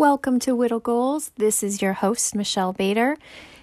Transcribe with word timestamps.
Welcome 0.00 0.38
to 0.38 0.56
Widow 0.56 0.80
Goals. 0.80 1.30
This 1.36 1.62
is 1.62 1.82
your 1.82 1.92
host, 1.92 2.34
Michelle 2.34 2.72
Bader. 2.72 3.18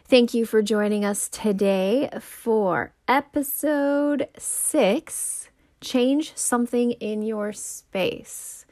Thank 0.06 0.36
you 0.36 0.46
for 0.46 0.62
joining 0.62 1.04
us 1.04 1.30
today 1.30 2.12
for 2.22 2.94
episode 3.08 4.28
six 4.38 5.50
Change 5.82 6.34
Something 6.36 6.92
in 6.92 7.24
Your 7.24 7.54
Space. 7.54 8.68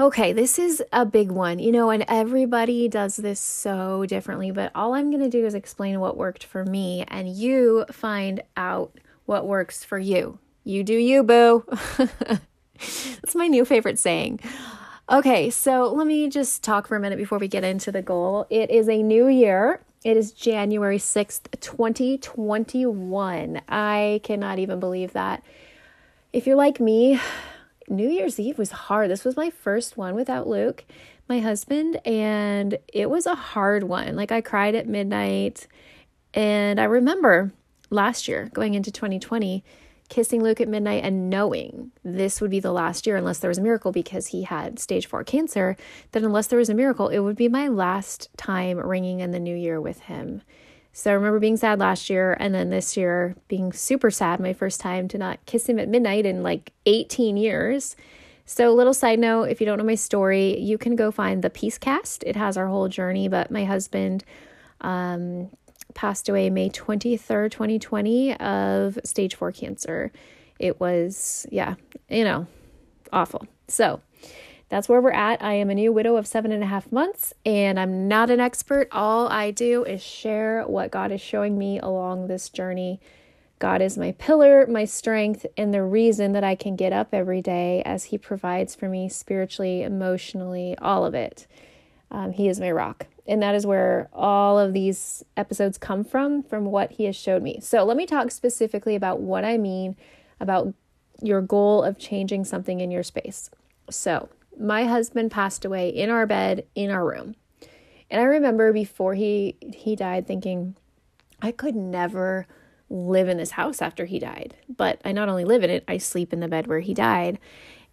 Okay, 0.00 0.32
this 0.32 0.58
is 0.58 0.82
a 0.90 1.04
big 1.04 1.30
one, 1.30 1.58
you 1.58 1.72
know, 1.72 1.90
and 1.90 2.06
everybody 2.08 2.88
does 2.88 3.16
this 3.16 3.38
so 3.38 4.06
differently, 4.06 4.50
but 4.50 4.72
all 4.74 4.94
I'm 4.94 5.10
going 5.10 5.22
to 5.22 5.28
do 5.28 5.44
is 5.44 5.52
explain 5.52 6.00
what 6.00 6.16
worked 6.16 6.44
for 6.44 6.64
me, 6.64 7.04
and 7.08 7.28
you 7.28 7.84
find 7.92 8.42
out 8.56 8.98
what 9.26 9.46
works 9.46 9.84
for 9.84 9.98
you. 9.98 10.38
You 10.64 10.82
do 10.84 10.94
you, 10.94 11.22
boo. 11.22 11.66
That's 12.78 13.34
my 13.34 13.46
new 13.46 13.66
favorite 13.66 13.98
saying. 13.98 14.40
Okay, 15.10 15.48
so 15.48 15.90
let 15.90 16.06
me 16.06 16.28
just 16.28 16.62
talk 16.62 16.86
for 16.86 16.94
a 16.94 17.00
minute 17.00 17.16
before 17.16 17.38
we 17.38 17.48
get 17.48 17.64
into 17.64 17.90
the 17.90 18.02
goal. 18.02 18.46
It 18.50 18.70
is 18.70 18.90
a 18.90 19.02
new 19.02 19.26
year. 19.26 19.80
It 20.04 20.18
is 20.18 20.32
January 20.32 20.98
6th, 20.98 21.44
2021. 21.60 23.62
I 23.70 24.20
cannot 24.22 24.58
even 24.58 24.78
believe 24.78 25.14
that. 25.14 25.42
If 26.34 26.46
you're 26.46 26.56
like 26.56 26.78
me, 26.78 27.18
New 27.88 28.06
Year's 28.06 28.38
Eve 28.38 28.58
was 28.58 28.70
hard. 28.70 29.10
This 29.10 29.24
was 29.24 29.34
my 29.34 29.48
first 29.48 29.96
one 29.96 30.14
without 30.14 30.46
Luke, 30.46 30.84
my 31.26 31.40
husband, 31.40 32.06
and 32.06 32.76
it 32.92 33.08
was 33.08 33.24
a 33.24 33.34
hard 33.34 33.84
one. 33.84 34.14
Like 34.14 34.30
I 34.30 34.42
cried 34.42 34.74
at 34.74 34.86
midnight. 34.86 35.66
And 36.34 36.78
I 36.78 36.84
remember 36.84 37.54
last 37.88 38.28
year 38.28 38.50
going 38.52 38.74
into 38.74 38.92
2020 38.92 39.64
kissing 40.08 40.42
Luke 40.42 40.60
at 40.60 40.68
midnight 40.68 41.04
and 41.04 41.30
knowing 41.30 41.92
this 42.02 42.40
would 42.40 42.50
be 42.50 42.60
the 42.60 42.72
last 42.72 43.06
year 43.06 43.16
unless 43.16 43.38
there 43.38 43.48
was 43.48 43.58
a 43.58 43.62
miracle 43.62 43.92
because 43.92 44.28
he 44.28 44.42
had 44.42 44.78
stage 44.78 45.06
four 45.06 45.24
cancer, 45.24 45.76
that 46.12 46.22
unless 46.22 46.46
there 46.46 46.58
was 46.58 46.70
a 46.70 46.74
miracle, 46.74 47.08
it 47.08 47.18
would 47.18 47.36
be 47.36 47.48
my 47.48 47.68
last 47.68 48.28
time 48.36 48.78
ringing 48.78 49.20
in 49.20 49.30
the 49.30 49.40
new 49.40 49.56
year 49.56 49.80
with 49.80 50.00
him. 50.00 50.42
So 50.92 51.10
I 51.10 51.14
remember 51.14 51.38
being 51.38 51.56
sad 51.56 51.78
last 51.78 52.10
year 52.10 52.36
and 52.40 52.54
then 52.54 52.70
this 52.70 52.96
year 52.96 53.36
being 53.46 53.72
super 53.72 54.10
sad, 54.10 54.40
my 54.40 54.52
first 54.52 54.80
time 54.80 55.06
to 55.08 55.18
not 55.18 55.44
kiss 55.46 55.68
him 55.68 55.78
at 55.78 55.88
midnight 55.88 56.26
in 56.26 56.42
like 56.42 56.72
18 56.86 57.36
years. 57.36 57.94
So, 58.46 58.72
little 58.72 58.94
side 58.94 59.18
note 59.18 59.44
if 59.44 59.60
you 59.60 59.66
don't 59.66 59.76
know 59.76 59.84
my 59.84 59.94
story, 59.94 60.58
you 60.58 60.78
can 60.78 60.96
go 60.96 61.10
find 61.10 61.44
the 61.44 61.50
Peace 61.50 61.76
Cast. 61.76 62.24
It 62.24 62.34
has 62.34 62.56
our 62.56 62.66
whole 62.66 62.88
journey, 62.88 63.28
but 63.28 63.50
my 63.50 63.66
husband 63.66 64.24
um, 64.80 65.50
passed 65.94 66.28
away 66.28 66.50
May 66.50 66.68
23rd, 66.70 67.50
2020, 67.50 68.36
of 68.36 68.98
stage 69.04 69.34
four 69.34 69.52
cancer. 69.52 70.12
It 70.58 70.80
was, 70.80 71.46
yeah, 71.50 71.74
you 72.08 72.24
know, 72.24 72.46
awful. 73.12 73.46
So 73.68 74.00
that's 74.68 74.88
where 74.88 75.00
we're 75.00 75.10
at. 75.12 75.42
I 75.42 75.54
am 75.54 75.70
a 75.70 75.74
new 75.74 75.92
widow 75.92 76.16
of 76.16 76.26
seven 76.26 76.52
and 76.52 76.62
a 76.62 76.66
half 76.66 76.90
months, 76.92 77.32
and 77.46 77.78
I'm 77.78 78.08
not 78.08 78.30
an 78.30 78.40
expert. 78.40 78.88
All 78.92 79.28
I 79.28 79.50
do 79.50 79.84
is 79.84 80.02
share 80.02 80.64
what 80.64 80.90
God 80.90 81.12
is 81.12 81.20
showing 81.20 81.58
me 81.58 81.78
along 81.78 82.26
this 82.26 82.48
journey. 82.48 83.00
God 83.58 83.82
is 83.82 83.98
my 83.98 84.12
pillar, 84.12 84.66
my 84.68 84.84
strength, 84.84 85.44
and 85.56 85.74
the 85.74 85.82
reason 85.82 86.32
that 86.32 86.44
I 86.44 86.54
can 86.54 86.76
get 86.76 86.92
up 86.92 87.08
every 87.12 87.42
day 87.42 87.82
as 87.84 88.04
He 88.04 88.18
provides 88.18 88.74
for 88.74 88.88
me 88.88 89.08
spiritually, 89.08 89.82
emotionally, 89.82 90.76
all 90.78 91.04
of 91.04 91.14
it. 91.14 91.46
Um, 92.10 92.32
he 92.32 92.48
is 92.48 92.60
my 92.60 92.70
rock. 92.70 93.06
And 93.28 93.42
that 93.42 93.54
is 93.54 93.66
where 93.66 94.08
all 94.12 94.58
of 94.58 94.72
these 94.72 95.22
episodes 95.36 95.76
come 95.76 96.02
from, 96.02 96.42
from 96.42 96.64
what 96.64 96.92
he 96.92 97.04
has 97.04 97.14
showed 97.14 97.42
me. 97.42 97.60
So 97.60 97.84
let 97.84 97.96
me 97.96 98.06
talk 98.06 98.30
specifically 98.30 98.96
about 98.96 99.20
what 99.20 99.44
I 99.44 99.58
mean 99.58 99.96
about 100.40 100.72
your 101.22 101.42
goal 101.42 101.82
of 101.82 101.98
changing 101.98 102.44
something 102.44 102.80
in 102.80 102.90
your 102.90 103.02
space. 103.02 103.50
So, 103.90 104.28
my 104.58 104.84
husband 104.84 105.30
passed 105.30 105.64
away 105.64 105.88
in 105.88 106.10
our 106.10 106.26
bed 106.26 106.66
in 106.74 106.90
our 106.90 107.06
room. 107.06 107.36
And 108.10 108.20
I 108.20 108.24
remember 108.24 108.72
before 108.72 109.14
he 109.14 109.56
he 109.72 109.94
died 109.94 110.26
thinking 110.26 110.74
I 111.40 111.52
could 111.52 111.76
never 111.76 112.46
live 112.90 113.28
in 113.28 113.36
this 113.36 113.52
house 113.52 113.82
after 113.82 114.06
he 114.06 114.18
died. 114.18 114.56
But 114.74 115.00
I 115.04 115.12
not 115.12 115.28
only 115.28 115.44
live 115.44 115.62
in 115.62 115.70
it, 115.70 115.84
I 115.86 115.98
sleep 115.98 116.32
in 116.32 116.40
the 116.40 116.48
bed 116.48 116.66
where 116.66 116.80
he 116.80 116.94
died. 116.94 117.38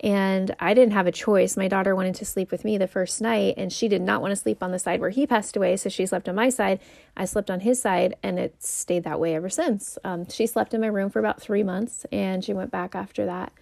And 0.02 0.54
I 0.60 0.74
didn't 0.74 0.94
have 0.94 1.08
a 1.08 1.12
choice. 1.12 1.56
My 1.56 1.68
daughter 1.68 1.96
wanted 1.96 2.16
to 2.16 2.26
sleep 2.26 2.52
with 2.52 2.66
me 2.66 2.78
the 2.78 2.88
first 2.88 3.22
night, 3.22 3.56
and 3.58 3.72
she 3.72 3.88
did 3.88 4.02
not 4.02 4.22
want 4.22 4.32
to 4.32 4.36
sleep 4.36 4.62
on 4.62 4.72
the 4.72 4.80
side 4.80 5.00
where 5.00 5.10
he 5.10 5.26
passed 5.26 5.56
away. 5.56 5.78
So 5.78 5.90
she 5.90 6.06
slept 6.06 6.28
on 6.28 6.36
my 6.36 6.50
side. 6.50 6.80
I 7.16 7.26
slept 7.26 7.50
on 7.50 7.62
his 7.62 7.82
side, 7.82 8.16
and 8.22 8.38
it 8.38 8.62
stayed 8.62 9.06
that 9.06 9.20
way 9.20 9.36
ever 9.36 9.50
since. 9.50 9.98
Um, 10.04 10.30
she 10.30 10.48
slept 10.48 10.74
in 10.74 10.82
my 10.82 10.88
room 10.88 11.10
for 11.10 11.20
about 11.20 11.42
three 11.42 11.64
months, 11.64 12.06
and 12.12 12.44
she 12.44 12.54
went 12.54 12.72
back 12.72 12.94
after 12.94 13.26
that. 13.26 13.54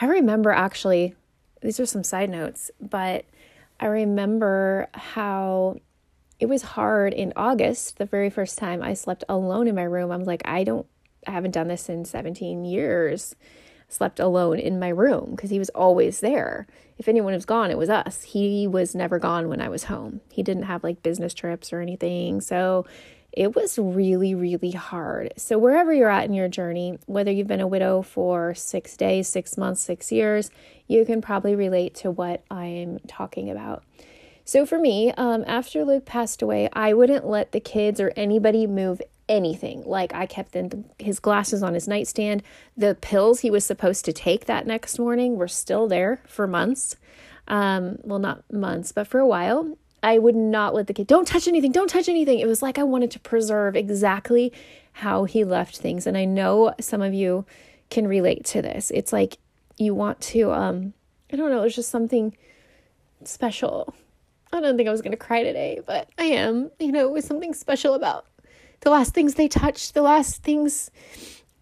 I 0.00 0.06
remember 0.06 0.50
actually, 0.50 1.14
these 1.60 1.78
are 1.78 1.86
some 1.86 2.02
side 2.02 2.30
notes, 2.30 2.70
but 2.80 3.24
I 3.78 3.86
remember 3.86 4.88
how 4.94 5.80
it 6.40 6.46
was 6.46 6.62
hard 6.62 7.12
in 7.12 7.32
August, 7.36 7.98
the 7.98 8.06
very 8.06 8.30
first 8.30 8.58
time 8.58 8.82
I 8.82 8.94
slept 8.94 9.22
alone 9.28 9.68
in 9.68 9.76
my 9.76 9.84
room. 9.84 10.10
I 10.10 10.16
was 10.16 10.26
like, 10.26 10.42
I 10.44 10.64
don't, 10.64 10.86
I 11.26 11.30
haven't 11.30 11.52
done 11.52 11.68
this 11.68 11.88
in 11.88 12.04
17 12.04 12.64
years 12.64 13.36
slept 13.92 14.18
alone 14.18 14.58
in 14.58 14.78
my 14.78 14.88
room 14.88 15.32
because 15.32 15.50
he 15.50 15.58
was 15.58 15.68
always 15.70 16.20
there. 16.20 16.66
If 16.98 17.08
anyone 17.08 17.34
was 17.34 17.44
gone, 17.44 17.70
it 17.70 17.78
was 17.78 17.90
us. 17.90 18.22
He 18.22 18.66
was 18.66 18.94
never 18.94 19.18
gone 19.18 19.48
when 19.48 19.60
I 19.60 19.68
was 19.68 19.84
home. 19.84 20.20
He 20.30 20.42
didn't 20.42 20.64
have 20.64 20.84
like 20.84 21.02
business 21.02 21.34
trips 21.34 21.72
or 21.72 21.80
anything. 21.80 22.40
So 22.40 22.86
it 23.32 23.56
was 23.56 23.78
really, 23.78 24.34
really 24.34 24.72
hard. 24.72 25.32
So, 25.38 25.56
wherever 25.56 25.92
you're 25.92 26.10
at 26.10 26.26
in 26.26 26.34
your 26.34 26.48
journey, 26.48 26.98
whether 27.06 27.30
you've 27.30 27.46
been 27.46 27.62
a 27.62 27.66
widow 27.66 28.02
for 28.02 28.54
six 28.54 28.94
days, 28.96 29.26
six 29.26 29.56
months, 29.56 29.80
six 29.80 30.12
years, 30.12 30.50
you 30.86 31.06
can 31.06 31.22
probably 31.22 31.54
relate 31.54 31.94
to 31.96 32.10
what 32.10 32.44
I'm 32.50 32.98
talking 33.08 33.50
about. 33.50 33.84
So, 34.44 34.66
for 34.66 34.78
me, 34.78 35.12
um, 35.12 35.44
after 35.46 35.82
Luke 35.82 36.04
passed 36.04 36.42
away, 36.42 36.68
I 36.74 36.92
wouldn't 36.92 37.26
let 37.26 37.52
the 37.52 37.60
kids 37.60 38.00
or 38.00 38.12
anybody 38.16 38.66
move 38.66 39.00
anything. 39.28 39.82
Like 39.84 40.14
I 40.14 40.26
kept 40.26 40.56
in 40.56 40.84
his 40.98 41.20
glasses 41.20 41.62
on 41.62 41.74
his 41.74 41.88
nightstand. 41.88 42.42
The 42.76 42.94
pills 42.94 43.40
he 43.40 43.50
was 43.50 43.64
supposed 43.64 44.04
to 44.04 44.12
take 44.12 44.46
that 44.46 44.66
next 44.66 44.98
morning 44.98 45.36
were 45.36 45.48
still 45.48 45.88
there 45.88 46.22
for 46.26 46.46
months. 46.46 46.96
Um, 47.48 47.98
well, 48.02 48.18
not 48.18 48.50
months, 48.52 48.92
but 48.92 49.06
for 49.06 49.18
a 49.18 49.26
while. 49.26 49.76
I 50.02 50.18
would 50.18 50.34
not 50.34 50.74
let 50.74 50.88
the 50.88 50.94
kid, 50.94 51.06
don't 51.06 51.28
touch 51.28 51.46
anything, 51.46 51.70
don't 51.70 51.88
touch 51.88 52.08
anything. 52.08 52.40
It 52.40 52.48
was 52.48 52.60
like 52.60 52.76
I 52.76 52.82
wanted 52.82 53.12
to 53.12 53.20
preserve 53.20 53.76
exactly 53.76 54.52
how 54.92 55.24
he 55.24 55.44
left 55.44 55.78
things. 55.78 56.06
And 56.06 56.16
I 56.18 56.24
know 56.24 56.74
some 56.80 57.02
of 57.02 57.14
you 57.14 57.46
can 57.88 58.08
relate 58.08 58.44
to 58.46 58.62
this. 58.62 58.90
It's 58.90 59.12
like 59.12 59.38
you 59.76 59.94
want 59.94 60.20
to, 60.20 60.50
um, 60.50 60.92
I 61.32 61.36
don't 61.36 61.50
know, 61.50 61.62
it's 61.62 61.76
just 61.76 61.90
something 61.90 62.36
special. 63.24 63.94
I 64.52 64.60
don't 64.60 64.76
think 64.76 64.88
I 64.88 64.92
was 64.92 65.02
going 65.02 65.12
to 65.12 65.16
cry 65.16 65.42
today, 65.44 65.80
but 65.86 66.08
I 66.18 66.24
am. 66.24 66.70
You 66.78 66.92
know, 66.92 67.06
it 67.06 67.12
was 67.12 67.24
something 67.24 67.54
special 67.54 67.94
about 67.94 68.26
the 68.82 68.90
last 68.90 69.14
things 69.14 69.34
they 69.34 69.48
touched, 69.48 69.94
the 69.94 70.02
last 70.02 70.42
things 70.42 70.90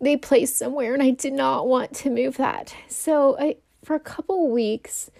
they 0.01 0.17
placed 0.17 0.57
somewhere, 0.57 0.95
and 0.95 1.03
I 1.03 1.11
did 1.11 1.33
not 1.33 1.69
want 1.69 1.95
to 1.97 2.11
move 2.11 2.37
that. 2.39 2.75
So 2.89 3.37
I, 3.39 3.57
for 3.85 3.95
a 3.95 4.01
couple 4.01 4.51
weeks, 4.51 5.11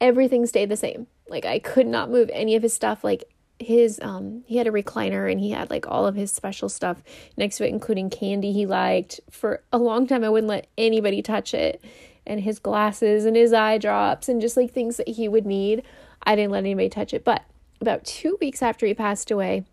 everything 0.00 0.46
stayed 0.46 0.68
the 0.68 0.76
same. 0.76 1.06
Like 1.28 1.44
I 1.44 1.58
could 1.58 1.86
not 1.86 2.10
move 2.10 2.30
any 2.32 2.54
of 2.54 2.62
his 2.62 2.74
stuff. 2.74 3.02
Like 3.02 3.24
his 3.60 3.98
um 4.02 4.44
he 4.46 4.56
had 4.56 4.66
a 4.66 4.70
recliner 4.70 5.30
and 5.30 5.40
he 5.40 5.50
had 5.50 5.68
like 5.68 5.86
all 5.88 6.06
of 6.06 6.14
his 6.14 6.30
special 6.30 6.68
stuff 6.68 7.02
next 7.36 7.56
to 7.56 7.66
it 7.66 7.70
including 7.70 8.08
candy 8.08 8.52
he 8.52 8.66
liked 8.66 9.20
for 9.30 9.62
a 9.72 9.78
long 9.78 10.06
time 10.06 10.22
i 10.22 10.28
wouldn't 10.28 10.48
let 10.48 10.68
anybody 10.78 11.20
touch 11.20 11.52
it 11.52 11.82
and 12.24 12.40
his 12.40 12.60
glasses 12.60 13.24
and 13.24 13.36
his 13.36 13.52
eye 13.52 13.76
drops 13.76 14.28
and 14.28 14.40
just 14.40 14.56
like 14.56 14.70
things 14.70 14.96
that 14.96 15.08
he 15.08 15.26
would 15.26 15.44
need 15.44 15.82
i 16.22 16.36
didn't 16.36 16.52
let 16.52 16.60
anybody 16.60 16.88
touch 16.88 17.12
it 17.12 17.24
but 17.24 17.42
about 17.80 18.04
2 18.04 18.38
weeks 18.40 18.62
after 18.62 18.86
he 18.86 18.94
passed 18.94 19.28
away 19.28 19.64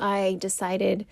I 0.00 0.34
decided 0.34 1.06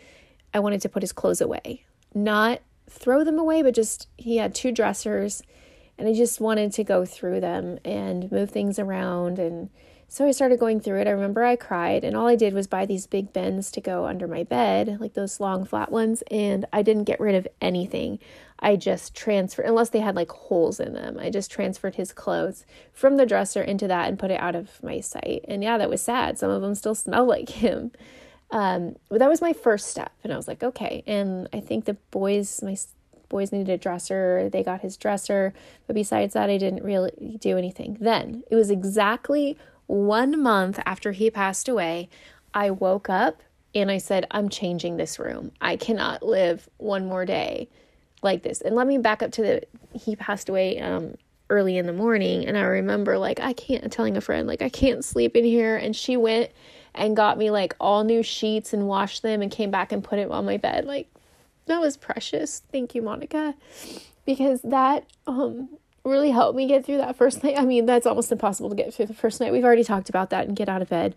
I 0.54 0.60
wanted 0.60 0.80
to 0.82 0.88
put 0.88 1.02
his 1.02 1.12
clothes 1.12 1.40
away. 1.40 1.84
Not 2.14 2.60
throw 2.88 3.24
them 3.24 3.38
away, 3.38 3.62
but 3.62 3.74
just 3.74 4.08
he 4.16 4.36
had 4.36 4.54
two 4.54 4.72
dressers 4.72 5.42
and 5.98 6.08
I 6.08 6.14
just 6.14 6.40
wanted 6.40 6.72
to 6.72 6.84
go 6.84 7.04
through 7.04 7.40
them 7.40 7.78
and 7.84 8.30
move 8.32 8.50
things 8.50 8.78
around 8.78 9.38
and 9.38 9.70
so 10.12 10.26
I 10.26 10.32
started 10.32 10.60
going 10.60 10.78
through 10.78 11.00
it. 11.00 11.06
I 11.06 11.12
remember 11.12 11.42
I 11.42 11.56
cried, 11.56 12.04
and 12.04 12.14
all 12.14 12.26
I 12.26 12.36
did 12.36 12.52
was 12.52 12.66
buy 12.66 12.84
these 12.84 13.06
big 13.06 13.32
bins 13.32 13.70
to 13.70 13.80
go 13.80 14.04
under 14.04 14.28
my 14.28 14.42
bed, 14.42 14.98
like 15.00 15.14
those 15.14 15.40
long 15.40 15.64
flat 15.64 15.90
ones, 15.90 16.22
and 16.30 16.66
I 16.70 16.82
didn't 16.82 17.04
get 17.04 17.18
rid 17.18 17.34
of 17.34 17.48
anything. 17.62 18.18
I 18.58 18.76
just 18.76 19.14
transferred, 19.14 19.64
unless 19.64 19.88
they 19.88 20.00
had 20.00 20.14
like 20.14 20.30
holes 20.30 20.80
in 20.80 20.92
them, 20.92 21.18
I 21.18 21.30
just 21.30 21.50
transferred 21.50 21.94
his 21.94 22.12
clothes 22.12 22.66
from 22.92 23.16
the 23.16 23.24
dresser 23.24 23.62
into 23.62 23.88
that 23.88 24.06
and 24.06 24.18
put 24.18 24.30
it 24.30 24.38
out 24.38 24.54
of 24.54 24.82
my 24.82 25.00
sight. 25.00 25.46
And 25.48 25.62
yeah, 25.62 25.78
that 25.78 25.88
was 25.88 26.02
sad. 26.02 26.38
Some 26.38 26.50
of 26.50 26.60
them 26.60 26.74
still 26.74 26.94
smell 26.94 27.24
like 27.24 27.48
him. 27.48 27.90
Um, 28.52 28.96
but 29.08 29.18
that 29.18 29.28
was 29.28 29.40
my 29.40 29.54
first 29.54 29.88
step, 29.88 30.12
and 30.22 30.32
I 30.32 30.36
was 30.36 30.46
like, 30.46 30.62
okay. 30.62 31.02
And 31.06 31.48
I 31.52 31.60
think 31.60 31.86
the 31.86 31.94
boys, 32.10 32.62
my 32.62 32.76
boys 33.30 33.50
needed 33.50 33.70
a 33.70 33.78
dresser. 33.78 34.50
They 34.52 34.62
got 34.62 34.82
his 34.82 34.96
dresser, 34.96 35.54
but 35.86 35.94
besides 35.94 36.34
that, 36.34 36.50
I 36.50 36.58
didn't 36.58 36.84
really 36.84 37.38
do 37.40 37.56
anything. 37.56 37.96
Then 37.98 38.44
it 38.50 38.54
was 38.54 38.70
exactly 38.70 39.58
one 39.86 40.40
month 40.40 40.78
after 40.84 41.12
he 41.12 41.30
passed 41.30 41.66
away. 41.66 42.10
I 42.54 42.70
woke 42.70 43.08
up 43.08 43.42
and 43.74 43.90
I 43.90 43.96
said, 43.96 44.26
I'm 44.30 44.50
changing 44.50 44.98
this 44.98 45.18
room. 45.18 45.50
I 45.60 45.76
cannot 45.76 46.22
live 46.22 46.68
one 46.76 47.06
more 47.06 47.24
day 47.24 47.70
like 48.22 48.42
this. 48.42 48.60
And 48.60 48.76
let 48.76 48.86
me 48.86 48.98
back 48.98 49.22
up 49.22 49.32
to 49.32 49.42
the 49.42 49.62
he 49.94 50.14
passed 50.14 50.50
away 50.50 50.78
um, 50.78 51.14
early 51.48 51.78
in 51.78 51.86
the 51.86 51.92
morning. 51.92 52.46
And 52.46 52.56
I 52.56 52.62
remember, 52.62 53.18
like, 53.18 53.40
I 53.40 53.54
can't, 53.54 53.90
telling 53.90 54.16
a 54.16 54.20
friend, 54.20 54.46
like, 54.46 54.62
I 54.62 54.68
can't 54.68 55.04
sleep 55.04 55.36
in 55.36 55.44
here. 55.44 55.76
And 55.76 55.96
she 55.96 56.16
went 56.16 56.50
and 56.94 57.16
got 57.16 57.38
me, 57.38 57.50
like, 57.50 57.74
all 57.80 58.04
new 58.04 58.22
sheets 58.22 58.72
and 58.72 58.86
washed 58.86 59.22
them 59.22 59.42
and 59.42 59.50
came 59.50 59.70
back 59.70 59.92
and 59.92 60.04
put 60.04 60.18
it 60.18 60.30
on 60.30 60.44
my 60.44 60.56
bed. 60.56 60.84
Like, 60.84 61.08
that 61.66 61.80
was 61.80 61.96
precious. 61.96 62.62
Thank 62.70 62.94
you, 62.94 63.02
Monica. 63.02 63.54
Because 64.24 64.62
that, 64.62 65.06
um, 65.26 65.68
really 66.04 66.30
helped 66.30 66.56
me 66.56 66.66
get 66.66 66.84
through 66.84 66.98
that 66.98 67.16
first 67.16 67.44
night. 67.44 67.56
I 67.56 67.64
mean, 67.64 67.86
that's 67.86 68.06
almost 68.06 68.32
impossible 68.32 68.68
to 68.70 68.74
get 68.74 68.92
through 68.92 69.06
the 69.06 69.14
first 69.14 69.40
night. 69.40 69.52
We've 69.52 69.64
already 69.64 69.84
talked 69.84 70.08
about 70.08 70.30
that 70.30 70.48
and 70.48 70.56
get 70.56 70.68
out 70.68 70.82
of 70.82 70.88
bed. 70.88 71.14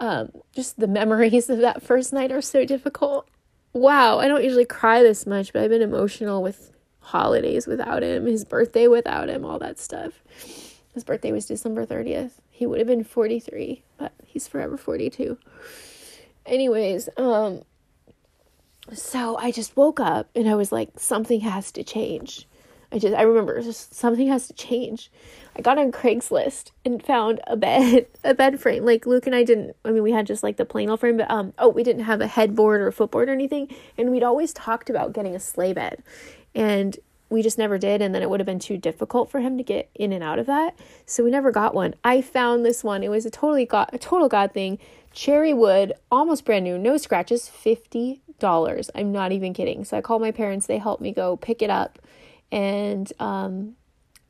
Um, 0.00 0.32
just 0.54 0.80
the 0.80 0.86
memories 0.86 1.50
of 1.50 1.58
that 1.58 1.82
first 1.82 2.12
night 2.12 2.32
are 2.32 2.40
so 2.40 2.64
difficult. 2.64 3.28
Wow, 3.74 4.18
I 4.18 4.28
don't 4.28 4.42
usually 4.42 4.64
cry 4.64 5.02
this 5.02 5.26
much, 5.26 5.52
but 5.52 5.62
I've 5.62 5.70
been 5.70 5.82
emotional 5.82 6.42
with 6.42 6.72
holidays 7.00 7.66
without 7.66 8.02
him, 8.02 8.26
his 8.26 8.44
birthday 8.44 8.86
without 8.86 9.28
him, 9.28 9.44
all 9.44 9.58
that 9.58 9.78
stuff. 9.78 10.22
His 10.94 11.04
birthday 11.04 11.32
was 11.32 11.46
December 11.46 11.86
30th. 11.86 12.32
He 12.50 12.66
would 12.66 12.78
have 12.78 12.86
been 12.86 13.04
43, 13.04 13.82
but 13.98 14.12
he's 14.24 14.46
forever 14.46 14.76
42. 14.76 15.38
Anyways, 16.44 17.08
um 17.16 17.62
so 18.92 19.36
I 19.38 19.52
just 19.52 19.76
woke 19.76 20.00
up 20.00 20.28
and 20.34 20.48
I 20.48 20.54
was 20.54 20.72
like 20.72 20.90
something 20.98 21.40
has 21.40 21.70
to 21.72 21.84
change. 21.84 22.46
I 22.92 22.98
just 22.98 23.14
I 23.14 23.22
remember 23.22 23.60
just 23.62 23.94
something 23.94 24.28
has 24.28 24.46
to 24.48 24.52
change. 24.52 25.10
I 25.56 25.62
got 25.62 25.78
on 25.78 25.92
Craigslist 25.92 26.72
and 26.84 27.02
found 27.02 27.40
a 27.46 27.56
bed, 27.56 28.06
a 28.24 28.34
bed 28.34 28.60
frame. 28.60 28.84
Like 28.84 29.06
Luke 29.06 29.26
and 29.26 29.34
I 29.34 29.44
didn't. 29.44 29.76
I 29.84 29.90
mean, 29.92 30.02
we 30.02 30.12
had 30.12 30.26
just 30.26 30.42
like 30.42 30.58
the 30.58 30.64
plain 30.64 30.90
old 30.90 31.00
frame, 31.00 31.16
but 31.16 31.30
um, 31.30 31.54
oh, 31.58 31.68
we 31.68 31.82
didn't 31.82 32.04
have 32.04 32.20
a 32.20 32.26
headboard 32.26 32.80
or 32.80 32.88
a 32.88 32.92
footboard 32.92 33.28
or 33.28 33.32
anything. 33.32 33.74
And 33.96 34.10
we'd 34.10 34.22
always 34.22 34.52
talked 34.52 34.90
about 34.90 35.14
getting 35.14 35.34
a 35.34 35.40
sleigh 35.40 35.72
bed, 35.72 36.02
and 36.54 36.98
we 37.32 37.42
just 37.42 37.58
never 37.58 37.78
did. 37.78 38.02
And 38.02 38.14
then 38.14 38.22
it 38.22 38.30
would 38.30 38.40
have 38.40 38.46
been 38.46 38.58
too 38.58 38.76
difficult 38.76 39.30
for 39.30 39.40
him 39.40 39.56
to 39.58 39.64
get 39.64 39.90
in 39.94 40.12
and 40.12 40.22
out 40.22 40.38
of 40.38 40.46
that, 40.46 40.78
so 41.06 41.24
we 41.24 41.30
never 41.30 41.50
got 41.50 41.74
one. 41.74 41.94
I 42.04 42.20
found 42.20 42.64
this 42.64 42.84
one. 42.84 43.02
It 43.02 43.10
was 43.10 43.26
a 43.26 43.30
totally 43.30 43.64
got 43.64 43.92
a 43.92 43.98
total 43.98 44.28
god 44.28 44.52
thing. 44.52 44.78
Cherry 45.12 45.52
wood, 45.52 45.92
almost 46.10 46.44
brand 46.44 46.64
new, 46.64 46.78
no 46.78 46.96
scratches, 46.96 47.48
fifty 47.48 48.22
dollars. 48.38 48.90
I'm 48.94 49.12
not 49.12 49.32
even 49.32 49.54
kidding. 49.54 49.84
So 49.84 49.96
I 49.96 50.00
called 50.00 50.22
my 50.22 50.30
parents. 50.30 50.66
They 50.66 50.78
helped 50.78 51.02
me 51.02 51.12
go 51.12 51.36
pick 51.36 51.62
it 51.62 51.70
up 51.70 51.98
and 52.50 53.10
um, 53.18 53.76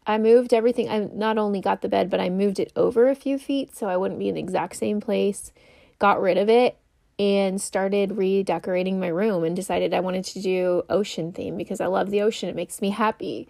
I 0.07 0.19
moved 0.19 0.53
everything. 0.53 0.89
I 0.89 1.09
not 1.13 1.39
only 1.39 1.61
got 1.61 1.83
the 1.83 1.89
bed, 1.89 2.11
but 2.11 2.21
I 2.21 2.31
moved 2.31 2.59
it 2.59 2.73
over 2.77 3.09
a 3.09 3.15
few 3.15 3.39
feet 3.39 3.77
so 3.77 3.89
I 3.89 3.97
wouldn't 3.97 4.19
be 4.19 4.29
in 4.29 4.35
the 4.35 4.41
exact 4.41 4.77
same 4.77 5.01
place. 5.01 5.53
Got 5.99 6.21
rid 6.21 6.37
of 6.37 6.49
it 6.49 6.77
and 7.19 7.61
started 7.61 8.17
redecorating 8.17 8.99
my 8.99 9.09
room 9.09 9.45
and 9.45 9.55
decided 9.55 9.95
I 9.95 10.01
wanted 10.01 10.25
to 10.25 10.43
do 10.43 10.83
ocean 10.89 11.33
theme 11.33 11.57
because 11.57 11.81
I 11.81 11.87
love 11.87 12.11
the 12.11 12.23
ocean. 12.23 12.49
It 12.49 12.57
makes 12.57 12.81
me 12.81 12.91
happy. 12.91 13.49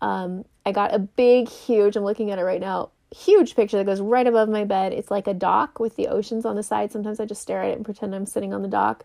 Um, 0.00 0.44
I 0.64 0.72
got 0.72 0.94
a 0.94 0.98
big, 0.98 1.48
huge, 1.48 1.96
I'm 1.96 2.04
looking 2.04 2.30
at 2.30 2.38
it 2.38 2.42
right 2.42 2.60
now, 2.60 2.90
huge 3.14 3.54
picture 3.54 3.78
that 3.78 3.86
goes 3.86 4.00
right 4.00 4.26
above 4.26 4.48
my 4.48 4.64
bed. 4.64 4.92
It's 4.92 5.10
like 5.10 5.26
a 5.26 5.34
dock 5.34 5.78
with 5.78 5.96
the 5.96 6.08
oceans 6.08 6.44
on 6.44 6.56
the 6.56 6.62
side. 6.62 6.92
Sometimes 6.92 7.20
I 7.20 7.24
just 7.24 7.42
stare 7.42 7.62
at 7.62 7.70
it 7.70 7.76
and 7.76 7.84
pretend 7.84 8.14
I'm 8.14 8.26
sitting 8.26 8.52
on 8.52 8.62
the 8.62 8.68
dock. 8.68 9.04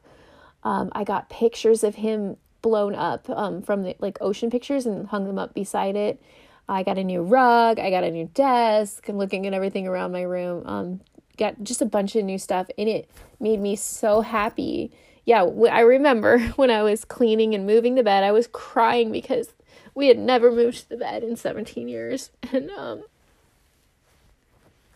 Um, 0.63 0.91
I 0.93 1.03
got 1.03 1.29
pictures 1.29 1.83
of 1.83 1.95
him 1.95 2.37
blown 2.61 2.95
up 2.95 3.29
um, 3.29 3.61
from 3.61 3.83
the 3.83 3.95
like 3.99 4.17
ocean 4.21 4.49
pictures 4.49 4.85
and 4.85 5.07
hung 5.07 5.25
them 5.25 5.39
up 5.39 5.53
beside 5.53 5.95
it. 5.95 6.21
I 6.67 6.83
got 6.83 6.97
a 6.97 7.03
new 7.03 7.21
rug. 7.21 7.79
I 7.79 7.89
got 7.89 8.03
a 8.03 8.11
new 8.11 8.29
desk. 8.33 9.07
I'm 9.09 9.17
looking 9.17 9.45
at 9.47 9.53
everything 9.53 9.87
around 9.87 10.11
my 10.11 10.21
room. 10.21 10.65
Um, 10.65 11.01
got 11.41 11.63
just 11.63 11.81
a 11.81 11.85
bunch 11.85 12.15
of 12.15 12.23
new 12.23 12.37
stuff, 12.37 12.69
and 12.77 12.87
it 12.87 13.09
made 13.39 13.59
me 13.59 13.75
so 13.75 14.21
happy. 14.21 14.91
Yeah, 15.25 15.43
I 15.43 15.81
remember 15.81 16.39
when 16.55 16.71
I 16.71 16.83
was 16.83 17.03
cleaning 17.03 17.53
and 17.53 17.65
moving 17.65 17.95
the 17.95 18.03
bed, 18.03 18.23
I 18.23 18.31
was 18.31 18.47
crying 18.47 19.11
because 19.11 19.53
we 19.93 20.07
had 20.07 20.19
never 20.19 20.51
moved 20.51 20.87
the 20.87 20.97
bed 20.97 21.23
in 21.23 21.35
17 21.35 21.87
years, 21.87 22.31
and 22.51 22.69
um, 22.71 23.03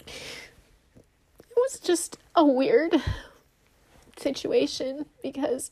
it 0.07 1.57
was 1.57 1.79
just 1.79 2.17
a 2.35 2.45
weird 2.45 2.95
situation 4.17 5.07
because 5.21 5.71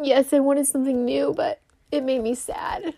yes, 0.00 0.32
I 0.32 0.38
wanted 0.38 0.66
something 0.66 1.04
new, 1.04 1.34
but 1.36 1.60
it 1.90 2.02
made 2.02 2.22
me 2.22 2.34
sad 2.34 2.94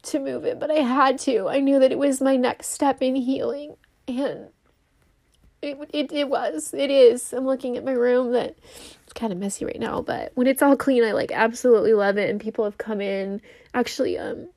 to 0.00 0.18
move 0.18 0.44
it, 0.44 0.58
but 0.60 0.70
I 0.70 0.80
had 0.80 1.18
to. 1.20 1.48
I 1.48 1.60
knew 1.60 1.78
that 1.78 1.92
it 1.92 1.98
was 1.98 2.20
my 2.20 2.36
next 2.36 2.68
step 2.68 3.02
in 3.02 3.16
healing, 3.16 3.76
and 4.06 4.48
it 5.62 5.78
it 5.92 6.12
it 6.12 6.28
was. 6.28 6.72
It 6.74 6.90
is. 6.90 7.32
I'm 7.32 7.46
looking 7.46 7.76
at 7.76 7.84
my 7.84 7.92
room 7.92 8.32
that 8.32 8.56
it's 9.02 9.12
kind 9.12 9.32
of 9.32 9.38
messy 9.38 9.64
right 9.64 9.80
now, 9.80 10.02
but 10.02 10.32
when 10.34 10.46
it's 10.46 10.62
all 10.62 10.76
clean, 10.76 11.04
I 11.04 11.12
like 11.12 11.32
absolutely 11.32 11.94
love 11.94 12.16
it. 12.18 12.30
And 12.30 12.40
people 12.40 12.64
have 12.64 12.78
come 12.78 13.00
in. 13.00 13.40
Actually, 13.74 14.18
um, 14.18 14.48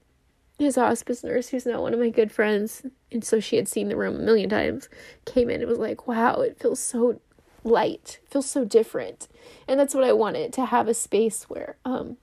his 0.60 0.76
hospice 0.76 1.24
nurse, 1.24 1.50
who's 1.50 1.66
now 1.66 1.82
one 1.82 1.94
of 1.94 2.00
my 2.00 2.10
good 2.10 2.32
friends, 2.32 2.84
and 3.12 3.24
so 3.24 3.40
she 3.40 3.56
had 3.56 3.68
seen 3.68 3.90
the 3.90 3.96
room 3.96 4.16
a 4.16 4.20
million 4.20 4.50
times, 4.50 4.90
came 5.26 5.50
in 5.50 5.62
and 5.62 5.70
was 5.70 5.80
like, 5.80 6.08
"Wow, 6.08 6.42
it 6.42 6.60
feels 6.60 6.80
so 6.80 7.20
light, 7.64 8.20
it 8.24 8.30
feels 8.30 8.50
so 8.50 8.64
different." 8.64 9.28
And 9.68 9.80
that's 9.80 9.96
what 9.96 10.04
I 10.04 10.14
wanted 10.14 10.54
to 10.54 10.66
have 10.66 10.88
a 10.88 10.94
space 10.94 11.50
where 11.50 11.78
um 11.86 12.18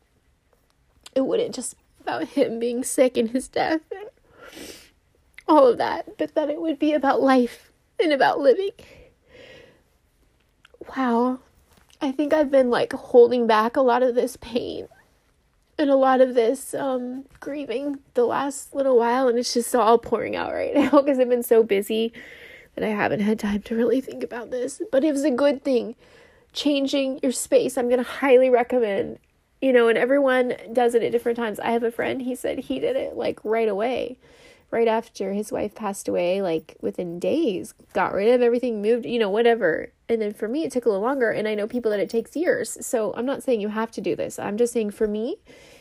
it 1.14 1.26
wouldn't 1.26 1.54
just 1.54 1.75
about 2.00 2.28
him 2.28 2.58
being 2.58 2.84
sick 2.84 3.16
and 3.16 3.30
his 3.30 3.48
death 3.48 3.80
and 3.90 4.08
all 5.48 5.66
of 5.66 5.78
that, 5.78 6.16
but 6.16 6.34
that 6.34 6.50
it 6.50 6.60
would 6.60 6.78
be 6.78 6.92
about 6.92 7.20
life 7.20 7.72
and 8.00 8.12
about 8.12 8.40
living. 8.40 8.70
Wow. 10.96 11.40
I 12.00 12.12
think 12.12 12.32
I've 12.32 12.50
been 12.50 12.70
like 12.70 12.92
holding 12.92 13.46
back 13.46 13.76
a 13.76 13.80
lot 13.80 14.02
of 14.02 14.14
this 14.14 14.36
pain 14.36 14.88
and 15.76 15.90
a 15.90 15.96
lot 15.96 16.20
of 16.20 16.34
this 16.34 16.74
um, 16.74 17.24
grieving 17.40 17.98
the 18.14 18.24
last 18.24 18.74
little 18.74 18.96
while, 18.96 19.28
and 19.28 19.38
it's 19.38 19.54
just 19.54 19.74
all 19.74 19.98
pouring 19.98 20.36
out 20.36 20.52
right 20.52 20.74
now 20.76 20.90
because 20.90 21.18
I've 21.18 21.28
been 21.28 21.42
so 21.42 21.62
busy 21.62 22.12
that 22.74 22.84
I 22.84 22.88
haven't 22.88 23.20
had 23.20 23.38
time 23.38 23.62
to 23.62 23.76
really 23.76 24.00
think 24.00 24.22
about 24.22 24.50
this. 24.50 24.80
But 24.90 25.04
it 25.04 25.12
was 25.12 25.24
a 25.24 25.30
good 25.30 25.62
thing. 25.62 25.94
Changing 26.52 27.20
your 27.22 27.32
space, 27.32 27.76
I'm 27.76 27.88
going 27.88 28.02
to 28.02 28.10
highly 28.10 28.48
recommend 28.48 29.18
you 29.60 29.72
know, 29.72 29.88
and 29.88 29.98
everyone 29.98 30.54
does 30.72 30.94
it 30.94 31.02
at 31.02 31.12
different 31.12 31.36
times. 31.36 31.58
I 31.60 31.70
have 31.72 31.82
a 31.82 31.90
friend, 31.90 32.22
he 32.22 32.34
said 32.34 32.58
he 32.58 32.78
did 32.78 32.96
it 32.96 33.16
like 33.16 33.40
right 33.44 33.68
away, 33.68 34.18
right 34.70 34.88
after 34.88 35.32
his 35.32 35.50
wife 35.50 35.74
passed 35.74 36.08
away, 36.08 36.42
like 36.42 36.76
within 36.80 37.18
days, 37.18 37.74
got 37.92 38.12
rid 38.12 38.34
of 38.34 38.42
everything, 38.42 38.82
moved, 38.82 39.06
you 39.06 39.18
know, 39.18 39.30
whatever. 39.30 39.92
And 40.08 40.20
then 40.20 40.32
for 40.34 40.48
me, 40.48 40.64
it 40.64 40.72
took 40.72 40.84
a 40.84 40.88
little 40.88 41.02
longer. 41.02 41.30
And 41.30 41.48
I 41.48 41.54
know 41.54 41.66
people 41.66 41.90
that 41.90 42.00
it 42.00 42.10
takes 42.10 42.36
years. 42.36 42.84
So 42.84 43.14
I'm 43.16 43.26
not 43.26 43.42
saying 43.42 43.60
you 43.60 43.68
have 43.68 43.90
to 43.92 44.00
do 44.00 44.14
this. 44.14 44.38
I'm 44.38 44.56
just 44.56 44.72
saying 44.72 44.90
for 44.90 45.06
me, 45.06 45.38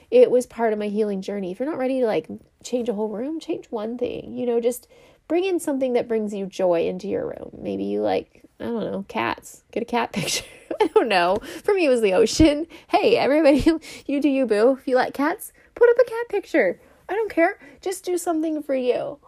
it 0.09 0.31
was 0.31 0.45
part 0.45 0.71
of 0.71 0.79
my 0.79 0.87
healing 0.87 1.21
journey. 1.21 1.51
If 1.51 1.59
you're 1.59 1.69
not 1.69 1.77
ready 1.77 1.99
to 1.99 2.05
like 2.05 2.27
change 2.63 2.87
a 2.87 2.93
whole 2.93 3.09
room, 3.09 3.39
change 3.39 3.67
one 3.67 3.97
thing, 3.97 4.37
you 4.37 4.45
know, 4.45 4.59
just 4.59 4.87
bring 5.27 5.43
in 5.43 5.59
something 5.59 5.93
that 5.93 6.07
brings 6.07 6.33
you 6.33 6.45
joy 6.45 6.87
into 6.87 7.07
your 7.07 7.25
room. 7.25 7.51
Maybe 7.61 7.83
you 7.83 8.01
like, 8.01 8.43
I 8.59 8.65
don't 8.65 8.91
know, 8.91 9.05
cats. 9.07 9.63
Get 9.71 9.83
a 9.83 9.85
cat 9.85 10.11
picture. 10.13 10.45
I 10.79 10.87
don't 10.87 11.09
know. 11.09 11.37
For 11.63 11.73
me, 11.73 11.85
it 11.85 11.89
was 11.89 12.01
the 12.01 12.13
ocean. 12.13 12.67
Hey, 12.87 13.17
everybody, 13.17 13.65
you 14.05 14.21
do 14.21 14.29
you, 14.29 14.45
boo. 14.45 14.77
If 14.79 14.87
you 14.87 14.95
like 14.95 15.13
cats, 15.13 15.51
put 15.75 15.89
up 15.89 15.97
a 15.99 16.09
cat 16.09 16.29
picture. 16.29 16.79
I 17.09 17.13
don't 17.13 17.31
care. 17.31 17.59
Just 17.81 18.05
do 18.05 18.17
something 18.17 18.61
for 18.61 18.75
you. 18.75 19.19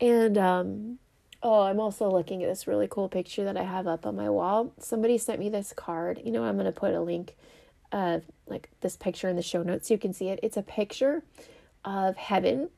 And, 0.00 0.38
um, 0.38 0.98
oh, 1.42 1.62
I'm 1.62 1.80
also 1.80 2.10
looking 2.10 2.42
at 2.42 2.48
this 2.48 2.66
really 2.66 2.88
cool 2.88 3.08
picture 3.08 3.44
that 3.44 3.56
I 3.56 3.62
have 3.62 3.86
up 3.86 4.06
on 4.06 4.16
my 4.16 4.30
wall. 4.30 4.72
Somebody 4.78 5.18
sent 5.18 5.40
me 5.40 5.48
this 5.48 5.72
card. 5.74 6.20
You 6.24 6.32
know, 6.32 6.44
I'm 6.44 6.54
going 6.54 6.66
to 6.66 6.72
put 6.72 6.94
a 6.94 7.00
link 7.00 7.36
of 7.92 8.24
like 8.46 8.70
this 8.80 8.96
picture 8.96 9.28
in 9.28 9.36
the 9.36 9.42
show 9.42 9.62
notes 9.62 9.88
so 9.88 9.94
you 9.94 9.98
can 9.98 10.12
see 10.12 10.28
it. 10.28 10.40
It's 10.42 10.56
a 10.56 10.62
picture 10.62 11.22
of 11.84 12.16
heaven 12.16 12.70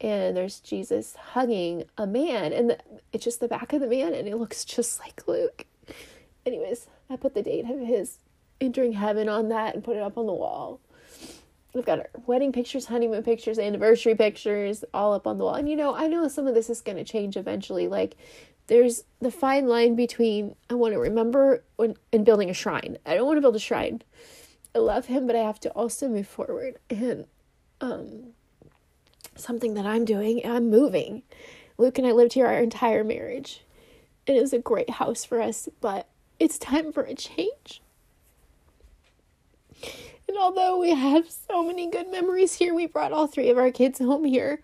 and 0.00 0.36
there's 0.36 0.60
Jesus 0.60 1.14
hugging 1.32 1.84
a 1.98 2.06
man, 2.06 2.52
and 2.52 2.70
the, 2.70 2.78
it's 3.12 3.24
just 3.24 3.40
the 3.40 3.48
back 3.48 3.72
of 3.72 3.80
the 3.80 3.86
man, 3.86 4.14
and 4.14 4.26
it 4.26 4.36
looks 4.36 4.64
just 4.64 4.98
like 4.98 5.26
Luke. 5.28 5.66
Anyways, 6.46 6.86
I 7.10 7.16
put 7.16 7.34
the 7.34 7.42
date 7.42 7.66
of 7.68 7.80
his 7.80 8.18
entering 8.60 8.94
heaven 8.94 9.28
on 9.28 9.48
that 9.50 9.74
and 9.74 9.84
put 9.84 9.96
it 9.96 10.02
up 10.02 10.16
on 10.16 10.26
the 10.26 10.32
wall. 10.32 10.80
We've 11.72 11.86
got 11.86 12.00
our 12.00 12.10
wedding 12.26 12.52
pictures, 12.52 12.86
honeymoon 12.86 13.22
pictures, 13.22 13.58
anniversary 13.58 14.14
pictures 14.14 14.84
all 14.92 15.12
up 15.12 15.26
on 15.26 15.38
the 15.38 15.44
wall. 15.44 15.54
And 15.54 15.68
you 15.68 15.76
know, 15.76 15.94
I 15.94 16.08
know 16.08 16.26
some 16.28 16.46
of 16.46 16.54
this 16.54 16.68
is 16.68 16.80
going 16.80 16.98
to 16.98 17.04
change 17.04 17.36
eventually. 17.36 17.86
Like, 17.86 18.16
there's 18.66 19.04
the 19.20 19.30
fine 19.30 19.66
line 19.66 19.94
between 19.94 20.54
I 20.68 20.74
want 20.74 20.94
to 20.94 21.00
remember 21.00 21.64
when 21.76 21.96
in 22.12 22.24
building 22.24 22.50
a 22.50 22.54
shrine. 22.54 22.98
I 23.04 23.14
don't 23.14 23.26
want 23.26 23.36
to 23.36 23.42
build 23.42 23.56
a 23.56 23.60
shrine. 23.60 24.02
I 24.74 24.78
love 24.78 25.06
him, 25.06 25.26
but 25.26 25.36
I 25.36 25.40
have 25.40 25.60
to 25.60 25.70
also 25.70 26.08
move 26.08 26.28
forward. 26.28 26.78
And 26.88 27.26
um 27.80 28.34
something 29.36 29.74
that 29.74 29.86
I'm 29.86 30.04
doing. 30.04 30.42
I'm 30.44 30.70
moving. 30.70 31.22
Luke 31.78 31.98
and 31.98 32.06
I 32.06 32.12
lived 32.12 32.34
here 32.34 32.46
our 32.46 32.60
entire 32.60 33.02
marriage. 33.02 33.64
It 34.26 34.36
is 34.36 34.52
a 34.52 34.58
great 34.58 34.90
house 34.90 35.24
for 35.24 35.40
us, 35.40 35.68
but 35.80 36.08
it's 36.38 36.58
time 36.58 36.92
for 36.92 37.02
a 37.02 37.14
change. 37.14 37.82
And 40.30 40.38
although 40.38 40.78
we 40.78 40.90
have 40.90 41.28
so 41.28 41.64
many 41.64 41.90
good 41.90 42.08
memories 42.08 42.54
here, 42.54 42.72
we 42.72 42.86
brought 42.86 43.10
all 43.10 43.26
three 43.26 43.50
of 43.50 43.58
our 43.58 43.72
kids 43.72 43.98
home 43.98 44.24
here. 44.24 44.60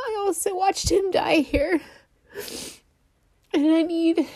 I 0.00 0.16
also 0.20 0.56
watched 0.56 0.90
him 0.90 1.10
die 1.10 1.40
here. 1.40 1.82
And 3.52 3.66
I 3.74 3.82
need 3.82 4.26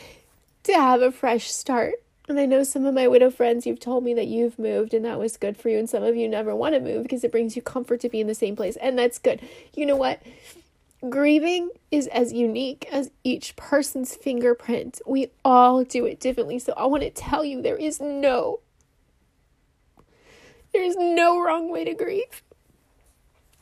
to 0.64 0.72
have 0.74 1.00
a 1.00 1.12
fresh 1.12 1.50
start. 1.50 1.94
And 2.28 2.38
I 2.38 2.44
know 2.44 2.62
some 2.62 2.84
of 2.84 2.92
my 2.92 3.08
widow 3.08 3.30
friends, 3.30 3.64
you've 3.64 3.80
told 3.80 4.04
me 4.04 4.12
that 4.12 4.26
you've 4.26 4.58
moved 4.58 4.92
and 4.92 5.02
that 5.06 5.18
was 5.18 5.38
good 5.38 5.56
for 5.56 5.70
you. 5.70 5.78
And 5.78 5.88
some 5.88 6.02
of 6.02 6.14
you 6.14 6.28
never 6.28 6.54
want 6.54 6.74
to 6.74 6.80
move 6.80 7.04
because 7.04 7.24
it 7.24 7.32
brings 7.32 7.56
you 7.56 7.62
comfort 7.62 8.00
to 8.00 8.10
be 8.10 8.20
in 8.20 8.26
the 8.26 8.34
same 8.34 8.54
place. 8.54 8.76
And 8.76 8.98
that's 8.98 9.18
good. 9.18 9.40
You 9.72 9.86
know 9.86 9.96
what? 9.96 10.22
grieving 11.08 11.70
is 11.90 12.06
as 12.08 12.32
unique 12.32 12.86
as 12.92 13.10
each 13.24 13.56
person's 13.56 14.14
fingerprint. 14.14 15.00
We 15.06 15.30
all 15.44 15.82
do 15.82 16.04
it 16.04 16.20
differently. 16.20 16.58
So 16.58 16.74
I 16.76 16.84
want 16.84 17.02
to 17.02 17.10
tell 17.10 17.42
you 17.42 17.62
there 17.62 17.76
is 17.76 18.00
no 18.00 18.60
there 20.72 20.82
is 20.82 20.96
no 20.96 21.40
wrong 21.40 21.70
way 21.70 21.84
to 21.84 21.94
grieve. 21.94 22.42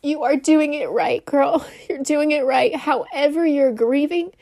You 0.03 0.23
are 0.23 0.37
doing 0.37 0.75
it 0.75 0.89
right, 0.91 1.25
girl. 1.25 1.67
You're 1.89 2.03
doing 2.03 2.31
it 2.31 2.45
right. 2.45 2.75
However 2.75 3.45
you're 3.45 3.73
grieving 3.73 4.33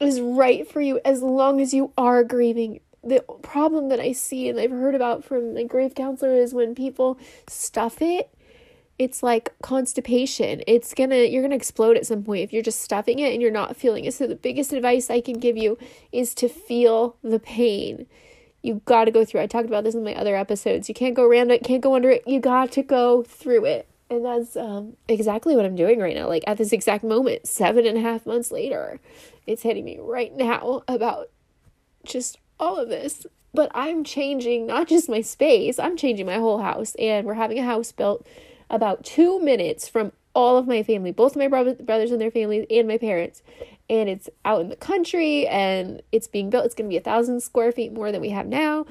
is 0.00 0.20
right 0.20 0.70
for 0.70 0.80
you 0.80 1.00
as 1.04 1.22
long 1.22 1.60
as 1.60 1.74
you 1.74 1.92
are 1.98 2.22
grieving. 2.22 2.80
The 3.02 3.24
problem 3.42 3.88
that 3.88 4.00
I 4.00 4.12
see 4.12 4.48
and 4.48 4.58
I've 4.58 4.70
heard 4.70 4.94
about 4.94 5.24
from 5.24 5.54
the 5.54 5.64
grief 5.64 5.94
counselor 5.94 6.36
is 6.36 6.54
when 6.54 6.74
people 6.74 7.18
stuff 7.48 8.00
it 8.00 8.30
it's 8.98 9.22
like 9.22 9.54
constipation. 9.62 10.62
It's 10.66 10.92
gonna, 10.92 11.24
you're 11.24 11.42
gonna 11.42 11.54
explode 11.54 11.96
at 11.96 12.06
some 12.06 12.24
point 12.24 12.42
if 12.42 12.52
you're 12.52 12.62
just 12.62 12.80
stuffing 12.80 13.20
it 13.20 13.32
and 13.32 13.40
you're 13.40 13.50
not 13.50 13.76
feeling 13.76 14.04
it. 14.04 14.14
So, 14.14 14.26
the 14.26 14.34
biggest 14.34 14.72
advice 14.72 15.08
I 15.08 15.20
can 15.20 15.38
give 15.38 15.56
you 15.56 15.78
is 16.10 16.34
to 16.34 16.48
feel 16.48 17.16
the 17.22 17.38
pain. 17.38 18.06
You 18.68 18.82
gotta 18.84 19.10
go 19.10 19.24
through. 19.24 19.40
I 19.40 19.46
talked 19.46 19.66
about 19.66 19.84
this 19.84 19.94
in 19.94 20.04
my 20.04 20.14
other 20.14 20.36
episodes. 20.36 20.90
You 20.90 20.94
can't 20.94 21.14
go 21.14 21.24
around 21.24 21.50
it, 21.50 21.64
can't 21.64 21.80
go 21.80 21.94
under 21.94 22.10
it. 22.10 22.22
You 22.26 22.38
got 22.38 22.70
to 22.72 22.82
go 22.82 23.22
through 23.22 23.64
it. 23.64 23.88
And 24.10 24.26
that's 24.26 24.56
um, 24.56 24.98
exactly 25.08 25.56
what 25.56 25.64
I'm 25.64 25.74
doing 25.74 26.00
right 26.00 26.14
now. 26.14 26.28
Like 26.28 26.44
at 26.46 26.58
this 26.58 26.72
exact 26.72 27.02
moment, 27.02 27.48
seven 27.48 27.86
and 27.86 27.96
a 27.96 28.02
half 28.02 28.26
months 28.26 28.52
later, 28.52 29.00
it's 29.46 29.62
hitting 29.62 29.86
me 29.86 29.98
right 29.98 30.36
now 30.36 30.82
about 30.86 31.30
just 32.04 32.38
all 32.60 32.76
of 32.76 32.90
this. 32.90 33.26
But 33.54 33.70
I'm 33.74 34.04
changing 34.04 34.66
not 34.66 34.86
just 34.86 35.08
my 35.08 35.22
space, 35.22 35.78
I'm 35.78 35.96
changing 35.96 36.26
my 36.26 36.36
whole 36.36 36.58
house. 36.58 36.94
And 36.98 37.26
we're 37.26 37.34
having 37.34 37.58
a 37.58 37.64
house 37.64 37.90
built 37.90 38.26
about 38.68 39.02
two 39.02 39.40
minutes 39.40 39.88
from 39.88 40.12
all 40.34 40.58
of 40.58 40.68
my 40.68 40.82
family, 40.82 41.10
both 41.10 41.36
my 41.36 41.48
bro- 41.48 41.74
brothers 41.76 42.10
and 42.10 42.20
their 42.20 42.30
families, 42.30 42.66
and 42.70 42.86
my 42.86 42.98
parents. 42.98 43.42
And 43.90 44.08
it's 44.08 44.28
out 44.44 44.60
in 44.60 44.68
the 44.68 44.76
country 44.76 45.46
and 45.46 46.02
it's 46.12 46.28
being 46.28 46.50
built. 46.50 46.66
It's 46.66 46.74
going 46.74 46.88
to 46.88 46.92
be 46.92 46.98
a 46.98 47.02
thousand 47.02 47.42
square 47.42 47.72
feet 47.72 47.92
more 47.92 48.12
than 48.12 48.20
we 48.20 48.30
have 48.30 48.46
now. 48.46 48.86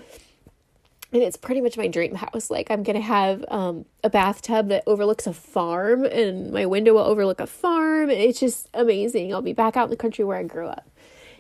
And 1.13 1.23
it's 1.23 1.37
pretty 1.37 1.61
much 1.61 1.77
my 1.77 1.87
dream 1.87 2.15
house. 2.15 2.49
Like, 2.49 2.69
I'm 2.69 2.83
going 2.83 2.95
to 2.95 3.01
have 3.01 3.45
um, 3.47 3.85
a 4.03 4.09
bathtub 4.09 4.67
that 4.69 4.83
overlooks 4.85 5.25
a 5.25 5.31
farm, 5.31 6.03
and 6.03 6.51
my 6.51 6.65
window 6.65 6.95
will 6.95 7.05
overlook 7.05 7.39
a 7.39 7.47
farm. 7.47 8.09
It's 8.09 8.41
just 8.41 8.67
amazing. 8.73 9.33
I'll 9.33 9.41
be 9.41 9.53
back 9.53 9.77
out 9.77 9.85
in 9.85 9.89
the 9.89 9.95
country 9.95 10.25
where 10.25 10.37
I 10.37 10.43
grew 10.43 10.67
up. 10.67 10.89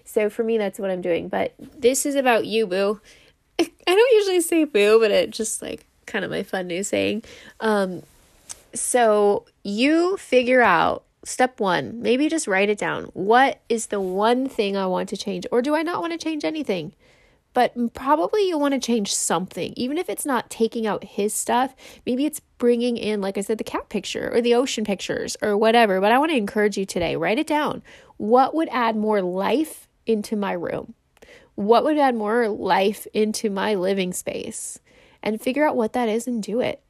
So, 0.05 0.29
for 0.29 0.45
me, 0.45 0.57
that's 0.57 0.79
what 0.79 0.89
I'm 0.89 1.01
doing. 1.01 1.27
But 1.27 1.53
this 1.57 2.05
is 2.05 2.15
about 2.15 2.45
you, 2.45 2.65
boo. 2.65 3.01
I 3.59 3.65
don't 3.85 4.13
usually 4.13 4.39
say 4.39 4.63
boo, 4.63 5.01
but 5.01 5.11
it 5.11 5.31
just 5.31 5.61
like 5.61 5.85
kind 6.05 6.23
of 6.23 6.31
my 6.31 6.43
fun 6.43 6.67
new 6.67 6.81
saying. 6.81 7.23
Um, 7.59 8.03
so 8.73 9.45
you 9.63 10.17
figure 10.17 10.61
out 10.61 11.03
step 11.25 11.59
one, 11.59 12.01
maybe 12.01 12.29
just 12.29 12.47
write 12.47 12.69
it 12.69 12.77
down. 12.77 13.05
What 13.13 13.61
is 13.69 13.87
the 13.87 13.99
one 13.99 14.47
thing 14.47 14.77
I 14.77 14.85
want 14.85 15.09
to 15.09 15.17
change? 15.17 15.45
Or 15.51 15.61
do 15.61 15.75
I 15.75 15.83
not 15.83 16.01
want 16.01 16.13
to 16.13 16.17
change 16.17 16.45
anything? 16.45 16.93
But 17.53 17.93
probably 17.93 18.47
you 18.47 18.57
want 18.57 18.75
to 18.75 18.79
change 18.79 19.13
something, 19.13 19.73
even 19.75 19.97
if 19.97 20.09
it's 20.09 20.25
not 20.25 20.49
taking 20.49 20.85
out 20.85 21.03
his 21.03 21.33
stuff. 21.33 21.75
Maybe 22.05 22.25
it's 22.25 22.41
bringing 22.59 22.97
in, 22.97 23.19
like 23.19 23.37
I 23.37 23.41
said, 23.41 23.57
the 23.57 23.63
cat 23.63 23.89
picture 23.89 24.31
or 24.31 24.41
the 24.41 24.53
ocean 24.53 24.85
pictures 24.85 25.35
or 25.41 25.57
whatever. 25.57 25.99
But 25.99 26.11
I 26.11 26.19
want 26.19 26.31
to 26.31 26.37
encourage 26.37 26.77
you 26.77 26.85
today 26.85 27.15
write 27.15 27.39
it 27.39 27.47
down. 27.47 27.81
What 28.17 28.53
would 28.53 28.69
add 28.71 28.95
more 28.95 29.21
life 29.21 29.87
into 30.05 30.35
my 30.35 30.51
room? 30.51 30.93
What 31.55 31.83
would 31.83 31.97
add 31.97 32.15
more 32.15 32.47
life 32.47 33.07
into 33.13 33.49
my 33.49 33.73
living 33.73 34.13
space? 34.13 34.79
And 35.23 35.41
figure 35.41 35.67
out 35.67 35.75
what 35.75 35.93
that 35.93 36.09
is 36.09 36.27
and 36.27 36.43
do 36.43 36.59
it 36.59 36.83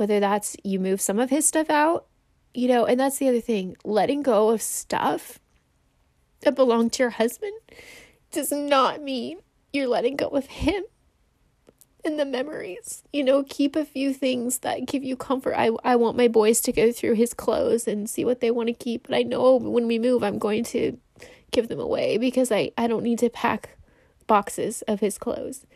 whether 0.00 0.18
that's 0.18 0.56
you 0.64 0.80
move 0.80 0.98
some 0.98 1.18
of 1.18 1.28
his 1.28 1.46
stuff 1.46 1.68
out, 1.68 2.06
you 2.54 2.68
know, 2.68 2.84
and 2.84 2.98
that's 2.98 3.18
the 3.18 3.28
other 3.28 3.40
thing 3.40 3.76
letting 3.84 4.22
go 4.22 4.50
of 4.50 4.62
stuff 4.62 5.38
that 6.40 6.54
belong 6.54 6.90
to 6.90 7.02
your 7.02 7.10
husband 7.10 7.52
does 8.30 8.50
not 8.50 9.02
mean 9.02 9.38
you're 9.72 9.88
letting 9.88 10.16
go 10.16 10.28
of 10.28 10.46
him 10.46 10.82
and 12.04 12.18
the 12.18 12.24
memories. 12.24 13.02
You 13.12 13.24
know, 13.24 13.42
keep 13.42 13.76
a 13.76 13.84
few 13.84 14.12
things 14.12 14.60
that 14.60 14.86
give 14.86 15.04
you 15.04 15.16
comfort. 15.16 15.54
I 15.54 15.70
I 15.84 15.96
want 15.96 16.16
my 16.16 16.28
boys 16.28 16.60
to 16.62 16.72
go 16.72 16.92
through 16.92 17.14
his 17.14 17.34
clothes 17.34 17.86
and 17.86 18.08
see 18.08 18.24
what 18.24 18.40
they 18.40 18.50
want 18.50 18.68
to 18.68 18.72
keep, 18.72 19.06
but 19.06 19.16
I 19.16 19.22
know 19.22 19.56
when 19.56 19.86
we 19.86 19.98
move 19.98 20.22
I'm 20.22 20.38
going 20.38 20.64
to 20.64 20.98
give 21.50 21.68
them 21.68 21.80
away 21.80 22.18
because 22.18 22.50
I 22.50 22.72
I 22.76 22.86
don't 22.86 23.02
need 23.02 23.18
to 23.20 23.30
pack 23.30 23.70
boxes 24.26 24.82
of 24.82 25.00
his 25.00 25.18
clothes. 25.18 25.66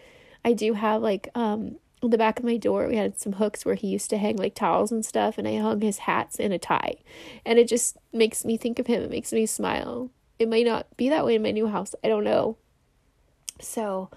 I 0.45 0.53
do 0.53 0.75
have 0.75 1.03
like 1.03 1.29
um 1.35 1.77
the 2.09 2.19
back 2.19 2.39
of 2.39 2.45
my 2.45 2.57
door 2.57 2.89
we 2.89 2.97
had 2.97 3.19
some 3.19 3.35
hooks 3.35 3.65
where 3.65 3.75
he 3.75 3.89
used 3.89 4.11
to 4.11 4.19
hang 4.19 4.37
like 4.37 4.55
towels 4.55 4.93
and 4.93 5.05
stuff 5.05 5.39
and 5.39 5.47
i 5.49 5.57
hung 5.57 5.81
his 5.81 5.99
hats 5.99 6.37
in 6.37 6.53
a 6.53 6.59
tie. 6.59 6.97
And 7.45 7.59
it 7.59 7.69
just 7.69 7.97
makes 8.13 8.45
me 8.45 8.57
think 8.57 8.79
of 8.79 8.87
him. 8.87 9.03
It 9.03 9.11
makes 9.11 9.33
me 9.33 9.47
smile. 9.47 10.11
It 10.39 10.49
might 10.49 10.67
not 10.67 10.87
be 10.97 11.09
that 11.09 11.25
way 11.25 11.35
in 11.35 11.43
my 11.43 11.51
new 11.51 11.69
house. 11.69 11.95
I 12.03 12.09
don't 12.09 12.25
know. 12.25 12.57
So 13.61 14.11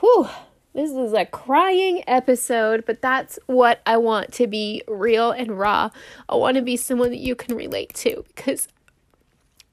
whew 0.00 0.28
this 0.72 0.92
is 0.92 1.12
a 1.12 1.26
crying 1.26 2.04
episode, 2.06 2.84
but 2.86 3.02
that's 3.02 3.38
what 3.46 3.80
I 3.86 3.96
want 3.96 4.32
to 4.34 4.46
be 4.46 4.82
real 4.86 5.32
and 5.32 5.58
raw. 5.58 5.90
I 6.28 6.36
want 6.36 6.56
to 6.56 6.62
be 6.62 6.76
someone 6.76 7.10
that 7.10 7.18
you 7.18 7.34
can 7.34 7.56
relate 7.56 7.92
to 7.94 8.24
because 8.28 8.68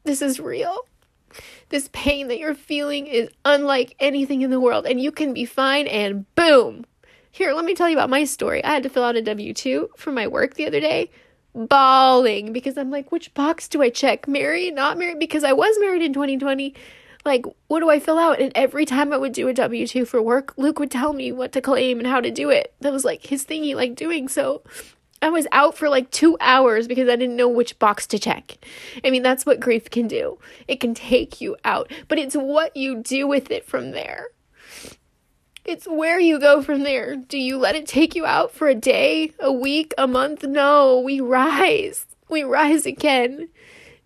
this 0.05 0.21
is 0.21 0.39
real. 0.39 0.87
This 1.69 1.89
pain 1.93 2.29
that 2.29 2.39
you're 2.39 2.55
feeling 2.55 3.05
is 3.05 3.29
unlike 3.45 3.95
anything 3.99 4.41
in 4.41 4.49
the 4.49 4.59
world, 4.59 4.87
and 4.87 4.99
you 4.99 5.11
can 5.11 5.33
be 5.33 5.45
fine, 5.45 5.85
and 5.85 6.25
boom, 6.33 6.85
here, 7.31 7.53
let 7.53 7.65
me 7.65 7.75
tell 7.75 7.89
you 7.89 7.95
about 7.95 8.09
my 8.09 8.23
story. 8.23 8.63
I 8.63 8.71
had 8.73 8.83
to 8.83 8.89
fill 8.89 9.03
out 9.03 9.15
a 9.15 9.21
W 9.21 9.53
2 9.53 9.91
for 9.95 10.11
my 10.11 10.27
work 10.27 10.55
the 10.55 10.67
other 10.67 10.79
day, 10.79 11.11
bawling 11.53 12.53
because 12.53 12.77
I'm 12.77 12.91
like, 12.91 13.11
which 13.11 13.33
box 13.33 13.67
do 13.67 13.81
I 13.81 13.89
check? 13.89 14.27
Married, 14.27 14.75
not 14.75 14.97
married? 14.97 15.19
Because 15.19 15.43
I 15.43 15.53
was 15.53 15.75
married 15.79 16.01
in 16.01 16.13
2020. 16.13 16.73
Like, 17.25 17.45
what 17.67 17.81
do 17.81 17.89
I 17.89 17.99
fill 17.99 18.17
out? 18.17 18.39
And 18.39 18.51
every 18.55 18.85
time 18.85 19.11
I 19.11 19.17
would 19.17 19.33
do 19.33 19.47
a 19.47 19.53
W 19.53 19.85
2 19.85 20.05
for 20.05 20.21
work, 20.21 20.53
Luke 20.57 20.79
would 20.79 20.91
tell 20.91 21.13
me 21.13 21.31
what 21.31 21.51
to 21.51 21.61
claim 21.61 21.99
and 21.99 22.07
how 22.07 22.21
to 22.21 22.31
do 22.31 22.49
it. 22.49 22.73
That 22.79 22.93
was 22.93 23.03
like 23.03 23.25
his 23.25 23.43
thing 23.43 23.63
he 23.63 23.75
liked 23.75 23.95
doing. 23.95 24.29
So 24.29 24.63
I 25.21 25.29
was 25.29 25.47
out 25.51 25.75
for 25.75 25.89
like 25.89 26.11
two 26.11 26.37
hours 26.39 26.87
because 26.87 27.09
I 27.09 27.15
didn't 27.15 27.35
know 27.35 27.49
which 27.49 27.79
box 27.79 28.05
to 28.07 28.19
check. 28.19 28.57
I 29.03 29.09
mean, 29.09 29.23
that's 29.23 29.45
what 29.45 29.59
grief 29.59 29.89
can 29.89 30.07
do. 30.07 30.39
It 30.67 30.79
can 30.79 30.93
take 30.93 31.41
you 31.41 31.57
out, 31.65 31.91
but 32.07 32.19
it's 32.19 32.35
what 32.35 32.77
you 32.77 33.01
do 33.01 33.27
with 33.27 33.49
it 33.51 33.65
from 33.65 33.91
there. 33.91 34.27
It's 35.67 35.85
where 35.85 36.17
you 36.17 36.39
go 36.39 36.61
from 36.61 36.83
there. 36.83 37.17
Do 37.17 37.37
you 37.37 37.57
let 37.57 37.75
it 37.75 37.85
take 37.85 38.15
you 38.15 38.25
out 38.25 38.53
for 38.53 38.69
a 38.69 38.73
day, 38.73 39.33
a 39.37 39.51
week, 39.51 39.93
a 39.97 40.07
month? 40.07 40.43
No, 40.43 40.97
we 40.97 41.19
rise. 41.19 42.05
We 42.29 42.43
rise 42.43 42.85
again 42.85 43.49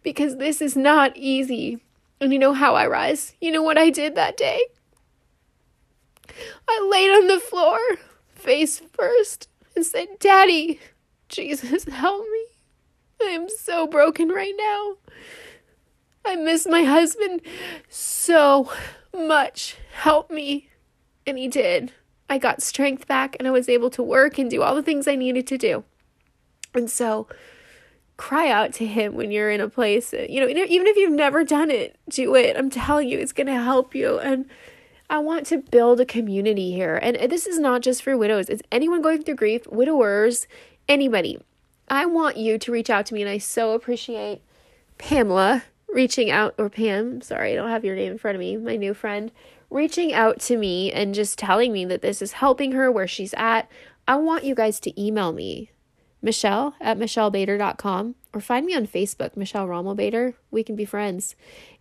because 0.02 0.38
this 0.38 0.60
is 0.60 0.76
not 0.76 1.16
easy. 1.16 1.80
And 2.20 2.34
you 2.34 2.40
know 2.40 2.54
how 2.54 2.74
I 2.74 2.88
rise? 2.88 3.36
You 3.40 3.52
know 3.52 3.62
what 3.62 3.78
I 3.78 3.92
did 3.92 4.16
that 4.16 4.38
day? 4.38 4.60
I 6.68 6.90
laid 6.92 7.12
on 7.12 7.28
the 7.28 7.40
floor, 7.40 7.78
face 8.34 8.82
first, 8.92 9.48
and 9.76 9.86
said, 9.86 10.08
Daddy, 10.20 10.80
Jesus, 11.30 11.84
help 11.84 12.24
me. 12.24 12.46
I 13.22 13.30
am 13.30 13.48
so 13.50 13.86
broken 13.86 14.30
right 14.30 14.56
now. 14.58 14.96
I 16.26 16.38
miss 16.38 16.66
my 16.66 16.86
husband 16.86 17.42
so 17.88 18.72
much. 19.14 19.76
Help 19.94 20.32
me. 20.32 20.71
And 21.26 21.38
he 21.38 21.48
did. 21.48 21.94
I 22.30 22.38
got 22.38 22.62
strength 22.62 23.08
back 23.08 23.36
and 23.38 23.48
I 23.48 23.52
was 23.52 23.68
able 23.68 23.90
to 23.92 24.04
work 24.04 24.38
and 24.38 24.50
do 24.50 24.62
all 24.62 24.76
the 24.76 24.84
things 24.84 25.08
I 25.08 25.16
needed 25.16 25.48
to 25.48 25.58
do. 25.58 25.84
And 26.74 26.90
so, 26.90 27.28
cry 28.22 28.50
out 28.50 28.72
to 28.72 28.86
him 28.86 29.16
when 29.16 29.32
you're 29.32 29.50
in 29.50 29.60
a 29.60 29.68
place, 29.68 30.14
uh, 30.14 30.26
you 30.30 30.40
know, 30.40 30.48
even 30.48 30.88
if 30.88 30.96
you've 30.96 31.12
never 31.12 31.44
done 31.44 31.72
it, 31.72 31.98
do 32.08 32.36
it. 32.36 32.56
I'm 32.56 32.70
telling 32.70 33.10
you, 33.10 33.18
it's 33.18 33.34
going 33.34 33.48
to 33.48 33.60
help 33.60 33.96
you. 33.96 34.20
And 34.20 34.46
I 35.10 35.18
want 35.18 35.46
to 35.48 35.58
build 35.58 36.00
a 36.00 36.06
community 36.06 36.72
here. 36.72 36.98
And 37.02 37.18
uh, 37.18 37.28
this 37.28 37.48
is 37.48 37.60
not 37.60 37.82
just 37.82 38.04
for 38.04 38.16
widows, 38.16 38.48
it's 38.48 38.62
anyone 38.72 39.02
going 39.02 39.24
through 39.24 39.36
grief, 39.36 39.68
widowers, 39.68 40.48
anybody. 40.88 41.42
I 41.90 42.06
want 42.06 42.38
you 42.38 42.58
to 42.58 42.72
reach 42.72 42.90
out 42.90 43.08
to 43.08 43.14
me, 43.14 43.22
and 43.22 43.30
I 43.30 43.38
so 43.38 43.74
appreciate 43.74 44.42
Pamela 44.98 45.64
reaching 45.90 46.32
out, 46.32 46.56
or 46.58 46.70
Pam, 46.70 47.22
sorry, 47.22 47.52
I 47.52 47.56
don't 47.56 47.70
have 47.70 47.84
your 47.84 47.96
name 47.96 48.14
in 48.14 48.18
front 48.18 48.36
of 48.36 48.40
me, 48.40 48.56
my 48.56 48.78
new 48.78 48.94
friend, 48.94 49.32
reaching 49.72 50.14
out 50.14 50.40
to 50.42 50.58
me 50.58 50.92
and 50.92 51.16
just 51.16 51.40
telling 51.40 51.74
me 51.74 51.86
that 51.86 52.02
this 52.02 52.22
is 52.22 52.34
helping 52.34 52.74
her 52.74 52.92
where 52.92 53.08
she's 53.08 53.34
at, 53.36 53.70
I 54.08 54.16
want 54.16 54.44
you 54.44 54.54
guys 54.54 54.80
to 54.82 55.02
email 55.02 55.32
me, 55.32 55.72
Michelle 56.22 56.76
at 56.82 57.00
MichelleBader.com, 57.00 58.16
or 58.34 58.42
find 58.42 58.66
me 58.66 58.76
on 58.76 58.86
Facebook, 58.86 59.38
Michelle 59.38 59.68
Rommel 59.68 59.96
Bader. 59.96 60.36
We 60.52 60.64
can 60.64 60.76
be 60.76 60.86
friends. 60.86 61.36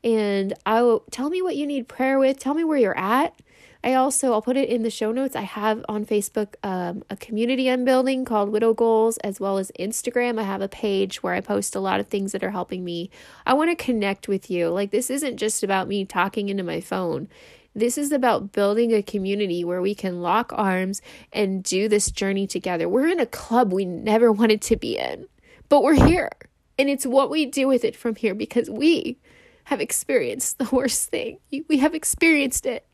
And 0.05 0.55
I'll 0.65 1.01
tell 1.11 1.29
me 1.29 1.43
what 1.43 1.57
you 1.57 1.67
need 1.67 1.89
prayer 1.89 2.19
with. 2.19 2.39
Tell 2.39 2.55
me 2.55 2.65
where 2.65 2.79
you're 2.79 2.97
at. 2.97 3.35
I 3.83 3.95
also, 3.95 4.33
I'll 4.33 4.43
put 4.43 4.59
it 4.59 4.69
in 4.69 4.83
the 4.83 4.91
show 4.91 5.11
notes. 5.11 5.35
I 5.35 5.41
have 5.41 5.83
on 5.89 6.05
Facebook 6.05 6.55
um, 6.63 7.03
a 7.09 7.17
community 7.17 7.71
I'm 7.71 7.85
building 7.85 8.27
called 8.27 8.51
Widow 8.51 8.75
Goals, 8.75 9.17
as 9.19 9.41
well 9.41 9.57
as 9.57 9.73
Instagram. 9.79 10.39
I 10.39 10.43
have 10.43 10.61
a 10.61 10.69
page 10.69 11.23
where 11.23 11.33
I 11.33 11.41
post 11.41 11.75
a 11.75 11.81
lot 11.81 11.99
of 11.99 12.09
things 12.09 12.33
that 12.33 12.45
are 12.45 12.51
helping 12.51 12.85
me. 12.85 13.11
I 13.47 13.55
want 13.55 13.71
to 13.71 13.83
connect 13.83 14.29
with 14.29 14.51
you. 14.51 14.69
Like, 14.69 14.91
this 14.91 15.09
isn't 15.09 15.39
just 15.39 15.63
about 15.63 15.89
me 15.89 16.05
talking 16.05 16.51
into 16.51 16.63
my 16.63 16.83
phone. 16.83 17.29
This 17.75 17.97
is 17.97 18.13
about 18.13 18.53
building 18.53 18.93
a 18.93 19.03
community 19.03 19.65
where 19.65 19.81
we 19.81 19.95
can 19.95 20.23
lock 20.23 20.53
arms 20.55 21.01
and 21.33 21.63
do 21.63 21.89
this 21.89 22.11
journey 22.11 22.47
together. 22.47 22.89
We're 22.89 23.09
in 23.09 23.21
a 23.21 23.27
club 23.27 23.73
we 23.73 23.85
never 23.85 24.33
wanted 24.33 24.61
to 24.63 24.77
be 24.77 24.99
in, 24.99 25.27
but 25.69 25.83
we're 25.83 26.07
here 26.07 26.31
And 26.79 26.89
it's 26.89 27.07
what 27.07 27.31
we 27.31 27.45
do 27.47 27.69
with 27.69 27.85
it 27.85 27.95
from 27.95 28.17
here 28.17 28.35
because 28.35 28.71
we 28.71 29.19
have 29.65 29.81
experienced 29.83 30.59
the 30.59 30.69
worst 30.73 31.11
thing. 31.11 31.39
We 31.69 31.79
have 31.79 31.95
experienced 31.95 32.67
it. 32.67 32.87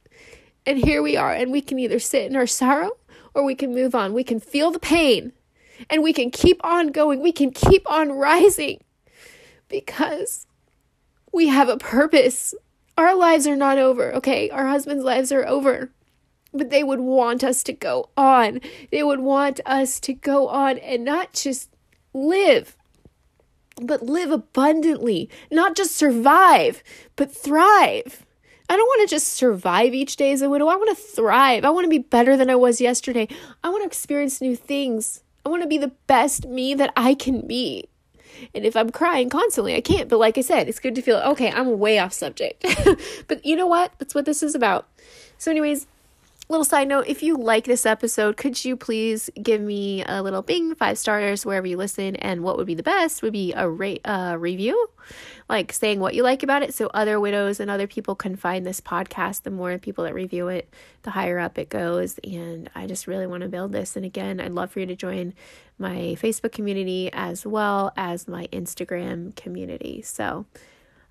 And 0.66 0.78
here 0.78 1.02
we 1.02 1.16
are, 1.16 1.32
and 1.32 1.52
we 1.52 1.60
can 1.60 1.78
either 1.78 2.00
sit 2.00 2.26
in 2.26 2.34
our 2.34 2.48
sorrow 2.48 2.90
or 3.34 3.44
we 3.44 3.54
can 3.54 3.72
move 3.72 3.94
on. 3.94 4.12
We 4.12 4.24
can 4.24 4.40
feel 4.40 4.72
the 4.72 4.80
pain 4.80 5.32
and 5.88 6.02
we 6.02 6.12
can 6.12 6.30
keep 6.30 6.60
on 6.64 6.88
going. 6.88 7.20
We 7.22 7.30
can 7.32 7.52
keep 7.52 7.88
on 7.88 8.10
rising 8.10 8.82
because 9.68 10.46
we 11.32 11.46
have 11.48 11.68
a 11.68 11.76
purpose. 11.76 12.54
Our 12.96 13.14
lives 13.14 13.46
are 13.46 13.56
not 13.56 13.78
over, 13.78 14.14
okay? 14.14 14.48
Our 14.50 14.66
husbands' 14.66 15.04
lives 15.04 15.30
are 15.30 15.46
over. 15.46 15.90
But 16.52 16.70
they 16.70 16.82
would 16.82 17.00
want 17.00 17.44
us 17.44 17.62
to 17.64 17.72
go 17.72 18.08
on. 18.16 18.60
They 18.90 19.02
would 19.02 19.20
want 19.20 19.60
us 19.66 20.00
to 20.00 20.14
go 20.14 20.48
on 20.48 20.78
and 20.78 21.04
not 21.04 21.34
just 21.34 21.68
live, 22.14 22.76
but 23.82 24.02
live 24.02 24.30
abundantly. 24.30 25.28
Not 25.50 25.76
just 25.76 25.94
survive, 25.94 26.82
but 27.16 27.30
thrive. 27.30 28.24
I 28.68 28.76
don't 28.76 28.86
want 28.86 29.08
to 29.08 29.14
just 29.14 29.28
survive 29.34 29.94
each 29.94 30.16
day 30.16 30.32
as 30.32 30.42
a 30.42 30.48
widow. 30.48 30.66
I 30.66 30.76
want 30.76 30.96
to 30.96 31.02
thrive. 31.02 31.64
I 31.64 31.70
want 31.70 31.84
to 31.84 31.90
be 31.90 31.98
better 31.98 32.36
than 32.36 32.48
I 32.48 32.56
was 32.56 32.80
yesterday. 32.80 33.28
I 33.62 33.68
want 33.68 33.82
to 33.82 33.86
experience 33.86 34.40
new 34.40 34.56
things. 34.56 35.22
I 35.44 35.50
want 35.50 35.62
to 35.62 35.68
be 35.68 35.78
the 35.78 35.92
best 36.06 36.46
me 36.46 36.74
that 36.74 36.92
I 36.96 37.14
can 37.14 37.46
be. 37.46 37.88
And 38.54 38.64
if 38.64 38.76
I'm 38.76 38.90
crying 38.90 39.28
constantly, 39.28 39.74
I 39.74 39.80
can't. 39.80 40.08
But 40.08 40.18
like 40.18 40.38
I 40.38 40.42
said, 40.42 40.68
it's 40.68 40.80
good 40.80 40.94
to 40.94 41.02
feel 41.02 41.18
okay, 41.18 41.50
I'm 41.50 41.78
way 41.78 41.98
off 41.98 42.12
subject. 42.12 42.64
but 43.28 43.44
you 43.44 43.56
know 43.56 43.66
what? 43.66 43.92
That's 43.98 44.14
what 44.14 44.24
this 44.24 44.42
is 44.42 44.54
about. 44.54 44.88
So, 45.38 45.50
anyways, 45.50 45.86
little 46.48 46.64
side 46.64 46.88
note 46.88 47.06
if 47.08 47.22
you 47.22 47.36
like 47.36 47.64
this 47.64 47.84
episode 47.84 48.36
could 48.36 48.64
you 48.64 48.76
please 48.76 49.28
give 49.42 49.60
me 49.60 50.04
a 50.04 50.22
little 50.22 50.42
bing 50.42 50.74
five 50.74 50.96
stars 50.96 51.44
wherever 51.44 51.66
you 51.66 51.76
listen 51.76 52.14
and 52.16 52.42
what 52.42 52.56
would 52.56 52.66
be 52.66 52.74
the 52.74 52.82
best 52.82 53.22
would 53.22 53.32
be 53.32 53.52
a 53.54 53.68
rate 53.68 54.00
uh, 54.04 54.36
review 54.38 54.88
like 55.48 55.72
saying 55.72 56.00
what 56.00 56.14
you 56.14 56.22
like 56.22 56.42
about 56.42 56.62
it 56.62 56.74
so 56.74 56.88
other 56.94 57.18
widows 57.18 57.60
and 57.60 57.70
other 57.70 57.86
people 57.86 58.14
can 58.14 58.36
find 58.36 58.66
this 58.66 58.80
podcast. 58.80 59.42
The 59.42 59.50
more 59.50 59.78
people 59.78 60.04
that 60.04 60.14
review 60.14 60.48
it 60.48 60.72
the 61.02 61.10
higher 61.10 61.38
up 61.38 61.58
it 61.58 61.68
goes 61.68 62.18
and 62.24 62.68
i 62.74 62.86
just 62.86 63.06
really 63.06 63.26
want 63.26 63.42
to 63.42 63.48
build 63.48 63.72
this. 63.72 63.96
And 63.96 64.04
again 64.04 64.40
i'd 64.40 64.52
love 64.52 64.70
for 64.70 64.80
you 64.80 64.86
to 64.86 64.96
join 64.96 65.34
my 65.78 66.16
facebook 66.20 66.52
community 66.52 67.10
as 67.12 67.46
well 67.46 67.92
as 67.96 68.28
my 68.28 68.46
instagram 68.52 69.34
community. 69.36 70.02
So 70.02 70.46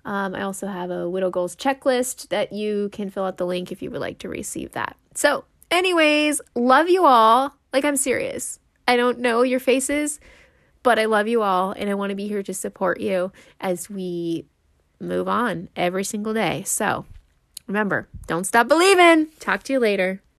um, 0.06 0.36
I 0.36 0.42
also 0.42 0.68
have 0.68 0.90
a 0.90 1.10
Widow 1.10 1.30
Goals 1.30 1.56
checklist 1.56 2.28
that 2.28 2.52
you 2.52 2.88
can 2.92 3.10
fill 3.10 3.24
out 3.24 3.38
the 3.38 3.44
link 3.44 3.72
if 3.72 3.82
you 3.82 3.90
would 3.90 4.00
like 4.00 4.18
to 4.20 4.28
receive 4.28 4.70
that. 4.72 4.96
So, 5.14 5.44
anyways, 5.68 6.40
love 6.54 6.88
you 6.88 7.04
all. 7.04 7.56
Like, 7.72 7.84
I'm 7.84 7.96
serious. 7.96 8.60
I 8.86 8.96
don't 8.96 9.18
know 9.18 9.42
your 9.42 9.58
faces, 9.58 10.20
but 10.84 11.00
I 11.00 11.06
love 11.06 11.26
you 11.26 11.42
all 11.42 11.72
and 11.72 11.90
I 11.90 11.94
want 11.94 12.10
to 12.10 12.16
be 12.16 12.28
here 12.28 12.44
to 12.44 12.54
support 12.54 13.00
you 13.00 13.32
as 13.60 13.90
we 13.90 14.46
move 15.00 15.26
on 15.26 15.68
every 15.74 16.04
single 16.04 16.32
day. 16.32 16.62
So, 16.62 17.04
remember, 17.66 18.08
don't 18.28 18.44
stop 18.44 18.68
believing. 18.68 19.26
Talk 19.40 19.64
to 19.64 19.72
you 19.72 19.80
later. 19.80 20.22